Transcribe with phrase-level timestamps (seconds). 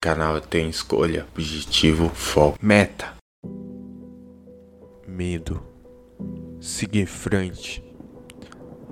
[0.00, 3.14] Canal tem escolha, objetivo, foco, meta.
[5.04, 5.60] Medo.
[6.60, 7.82] Siga em frente.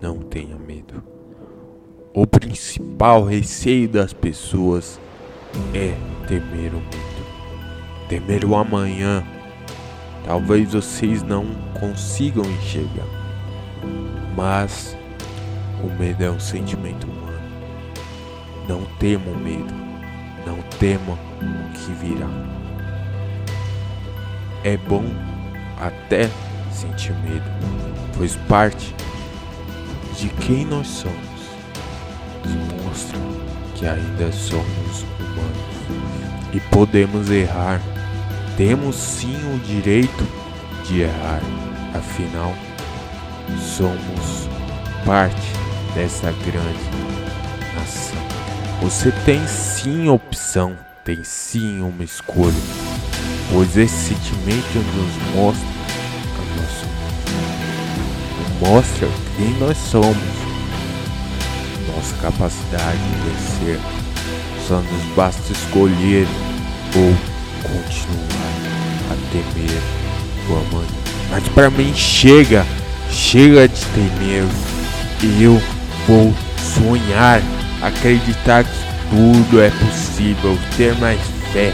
[0.03, 1.05] Não tenha medo.
[2.13, 4.99] O principal receio das pessoas
[5.73, 5.95] é
[6.27, 8.09] temer o medo.
[8.09, 9.25] Temer o amanhã.
[10.25, 11.47] Talvez vocês não
[11.79, 13.07] consigam enxergar.
[14.35, 14.97] Mas
[15.85, 17.41] o medo é um sentimento humano.
[18.67, 19.87] Não temam o medo.
[20.47, 22.29] Não temam o que virá.
[24.65, 25.05] É bom
[25.79, 26.31] até
[26.71, 27.45] sentir medo,
[28.17, 28.95] pois parte
[30.17, 31.37] de quem nós somos
[32.97, 33.19] mostra
[33.75, 35.77] que ainda somos humanos
[36.53, 37.81] e podemos errar.
[38.57, 40.27] Temos sim o direito
[40.87, 41.43] de errar,
[41.95, 42.55] afinal,
[43.61, 44.49] somos
[45.05, 45.53] parte
[45.95, 47.16] dessa grande.
[48.87, 52.55] Você tem sim opção, tem sim uma escolha,
[53.51, 55.67] pois esse sentimento nos mostra
[56.57, 56.87] nossa,
[58.61, 60.17] mostra quem nós somos,
[61.89, 63.81] nossa capacidade de vencer.
[64.69, 66.29] Só nos basta escolher
[66.95, 67.13] ou
[67.65, 68.55] continuar
[69.11, 69.83] a temer
[70.49, 70.89] o amanhã.
[71.33, 72.65] Mas para mim chega,
[73.11, 74.45] chega de temer.
[75.41, 75.61] Eu
[76.07, 77.43] vou sonhar,
[77.87, 78.71] acreditar que
[79.11, 81.21] tudo é possível, ter mais
[81.53, 81.73] fé,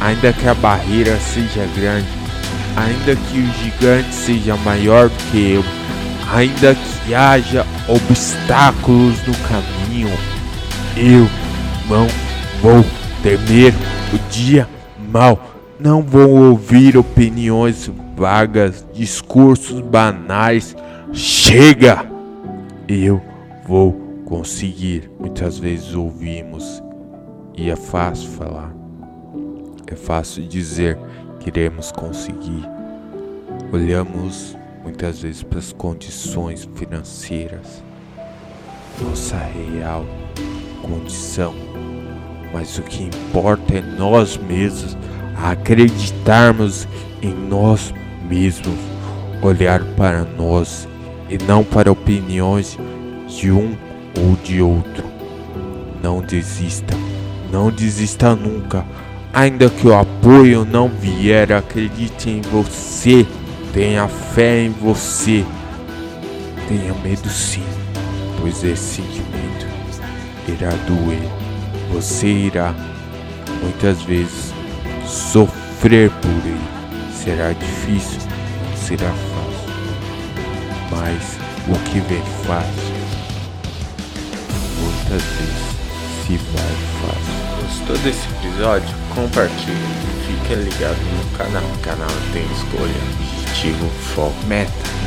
[0.00, 2.06] ainda que a barreira seja grande,
[2.76, 5.64] ainda que o gigante seja maior que eu,
[6.32, 10.10] ainda que haja obstáculos no caminho,
[10.96, 11.28] eu
[11.88, 12.06] não
[12.62, 12.84] vou
[13.22, 13.74] temer
[14.12, 14.68] o dia
[15.10, 15.50] mal.
[15.78, 20.74] Não vou ouvir opiniões vagas, discursos banais.
[21.12, 22.06] Chega!
[22.88, 23.20] Eu
[23.66, 24.03] vou
[24.34, 25.08] conseguir.
[25.20, 26.82] Muitas vezes ouvimos
[27.56, 28.74] e é fácil falar.
[29.86, 30.98] É fácil dizer
[31.38, 32.68] que iremos conseguir.
[33.72, 37.82] Olhamos muitas vezes para as condições financeiras,
[39.00, 40.04] nossa real
[40.82, 41.54] condição,
[42.52, 44.96] mas o que importa é nós mesmos
[45.36, 46.88] acreditarmos
[47.22, 47.94] em nós
[48.28, 48.78] mesmos,
[49.40, 50.88] olhar para nós
[51.30, 52.76] e não para opiniões
[53.26, 53.83] de um
[54.18, 55.04] ou de outro.
[56.02, 56.94] Não desista,
[57.50, 58.84] não desista nunca.
[59.32, 63.26] Ainda que o apoio não vier, acredite em você.
[63.72, 65.44] Tenha fé em você.
[66.68, 67.64] Tenha medo sim,
[68.40, 69.66] pois esse sentimento
[70.48, 71.28] irá doer.
[71.92, 72.74] Você irá,
[73.62, 74.52] muitas vezes,
[75.06, 76.60] sofrer por ele.
[77.12, 78.20] Será difícil,
[78.76, 79.54] será fácil.
[80.90, 81.38] Mas
[81.68, 82.93] o que vem fácil,
[84.78, 85.74] muitas vezes
[86.26, 87.44] se vai fácil.
[87.62, 88.94] Gostou desse episódio?
[89.14, 91.62] Compartilhe e fique ligado no canal.
[91.62, 95.03] O canal tem escolha, objetivo, foco, meta.